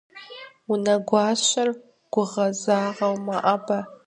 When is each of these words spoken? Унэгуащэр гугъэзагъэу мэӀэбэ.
Унэгуащэр 0.71 1.69
гугъэзагъэу 2.13 3.15
мэӀэбэ. 3.25 3.79